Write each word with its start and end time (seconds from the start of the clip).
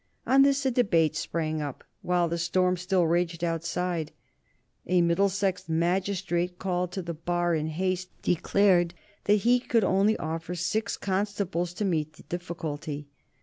On 0.25 0.41
this 0.41 0.65
a 0.65 0.71
debate 0.71 1.15
sprang 1.15 1.61
up, 1.61 1.83
while 2.01 2.27
the 2.27 2.39
storm 2.39 2.75
still 2.75 3.05
raged 3.05 3.43
outside. 3.43 4.11
A 4.87 4.99
Middlesex 4.99 5.69
magistrate, 5.69 6.57
called 6.57 6.91
to 6.93 7.03
the 7.03 7.13
bar 7.13 7.53
in 7.53 7.67
haste, 7.67 8.09
declared 8.23 8.95
that 9.25 9.41
he 9.45 9.59
could 9.59 9.83
only 9.83 10.17
offer 10.17 10.55
six 10.55 10.97
constables 10.97 11.71
to 11.75 11.85
meet 11.85 12.13
the 12.13 12.23
difficulty. 12.23 13.09